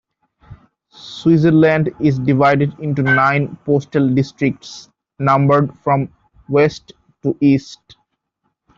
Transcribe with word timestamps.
Switzerland 0.89 1.91
is 1.99 2.17
divided 2.17 2.73
into 2.79 3.03
nine 3.03 3.55
postal 3.65 4.09
districts, 4.15 4.89
numbered 5.19 5.77
from 5.77 6.11
west 6.49 6.93
to 7.21 7.37
east. 7.39 7.97